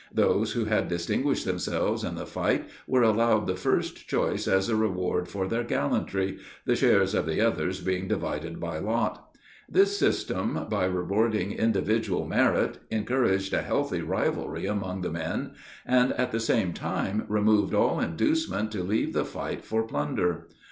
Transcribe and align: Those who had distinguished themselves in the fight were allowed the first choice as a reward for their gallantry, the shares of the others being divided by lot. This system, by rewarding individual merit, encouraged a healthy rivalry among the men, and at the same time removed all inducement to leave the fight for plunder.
Those 0.15 0.53
who 0.53 0.65
had 0.65 0.87
distinguished 0.87 1.45
themselves 1.45 2.03
in 2.03 2.15
the 2.15 2.25
fight 2.25 2.65
were 2.87 3.03
allowed 3.03 3.45
the 3.45 3.55
first 3.55 4.07
choice 4.07 4.47
as 4.47 4.67
a 4.67 4.75
reward 4.75 5.27
for 5.27 5.47
their 5.47 5.63
gallantry, 5.63 6.39
the 6.65 6.75
shares 6.75 7.13
of 7.13 7.27
the 7.27 7.39
others 7.39 7.81
being 7.81 8.07
divided 8.07 8.59
by 8.59 8.79
lot. 8.79 9.31
This 9.69 9.95
system, 9.95 10.65
by 10.71 10.85
rewarding 10.85 11.51
individual 11.51 12.25
merit, 12.25 12.79
encouraged 12.89 13.53
a 13.53 13.61
healthy 13.61 14.01
rivalry 14.01 14.65
among 14.65 15.01
the 15.01 15.11
men, 15.11 15.51
and 15.85 16.13
at 16.13 16.31
the 16.31 16.39
same 16.39 16.73
time 16.73 17.23
removed 17.27 17.75
all 17.75 17.99
inducement 17.99 18.71
to 18.71 18.81
leave 18.81 19.13
the 19.13 19.23
fight 19.23 19.63
for 19.63 19.83
plunder. 19.83 20.47